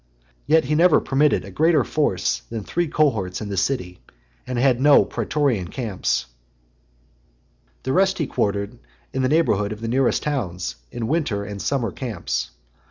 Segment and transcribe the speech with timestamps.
[0.47, 3.99] Yet he never permitted a greater force than three cohorts in the city,
[4.47, 6.25] and had no (pretorian) camps.
[7.83, 8.79] The rest he quartered
[9.13, 12.49] in the neighbourhood of the nearest towns, in winter and summer camps.